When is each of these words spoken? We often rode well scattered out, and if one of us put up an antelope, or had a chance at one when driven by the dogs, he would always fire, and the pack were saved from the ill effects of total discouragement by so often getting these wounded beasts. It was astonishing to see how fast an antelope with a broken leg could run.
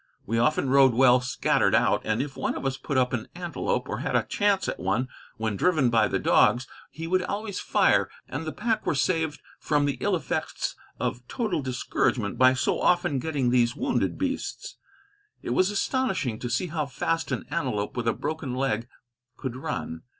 We 0.25 0.39
often 0.39 0.71
rode 0.71 0.95
well 0.95 1.19
scattered 1.21 1.75
out, 1.75 2.01
and 2.03 2.23
if 2.23 2.35
one 2.35 2.55
of 2.55 2.65
us 2.65 2.75
put 2.75 2.97
up 2.97 3.13
an 3.13 3.27
antelope, 3.35 3.87
or 3.87 3.99
had 3.99 4.15
a 4.15 4.23
chance 4.23 4.67
at 4.67 4.79
one 4.79 5.07
when 5.37 5.55
driven 5.55 5.91
by 5.91 6.07
the 6.07 6.17
dogs, 6.17 6.65
he 6.89 7.05
would 7.05 7.21
always 7.21 7.59
fire, 7.59 8.09
and 8.27 8.43
the 8.43 8.51
pack 8.51 8.83
were 8.87 8.95
saved 8.95 9.39
from 9.59 9.85
the 9.85 9.99
ill 9.99 10.15
effects 10.15 10.75
of 10.99 11.27
total 11.27 11.61
discouragement 11.61 12.39
by 12.39 12.55
so 12.55 12.81
often 12.81 13.19
getting 13.19 13.51
these 13.51 13.75
wounded 13.75 14.17
beasts. 14.17 14.77
It 15.43 15.51
was 15.51 15.69
astonishing 15.69 16.39
to 16.39 16.49
see 16.49 16.65
how 16.65 16.87
fast 16.87 17.31
an 17.31 17.45
antelope 17.51 17.95
with 17.95 18.07
a 18.07 18.13
broken 18.13 18.55
leg 18.55 18.87
could 19.37 19.55
run. 19.55 20.01